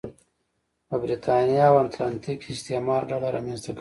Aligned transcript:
په 0.87 0.95
برېتانیا 1.03 1.65
او 1.71 1.75
اتلانتیک 1.83 2.37
کې 2.43 2.49
استعمار 2.55 3.01
ډله 3.11 3.27
رامنځته 3.35 3.61
کړې 3.63 3.69
وه. 3.69 3.69